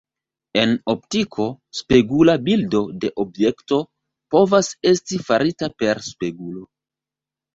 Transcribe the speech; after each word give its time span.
En 0.59 0.71
optiko, 0.93 1.43
spegula 1.79 2.33
bildo 2.47 2.81
de 3.03 3.11
objekto 3.23 3.79
povas 4.35 4.69
esti 4.93 5.19
farita 5.27 5.69
per 5.83 6.03
spegulo. 6.09 6.65